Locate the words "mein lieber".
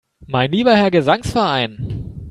0.25-0.75